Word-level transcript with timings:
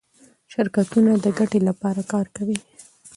شرکتونه 0.51 1.11
د 1.23 1.25
ګټې 1.37 1.59
لپاره 1.69 2.01
کار 2.11 2.25
کوي. 2.35 2.57